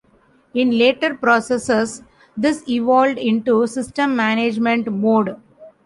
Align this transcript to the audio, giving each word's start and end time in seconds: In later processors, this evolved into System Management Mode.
In 0.55 0.79
later 0.79 1.13
processors, 1.13 2.03
this 2.35 2.67
evolved 2.67 3.19
into 3.19 3.67
System 3.67 4.15
Management 4.15 4.91
Mode. 4.91 5.39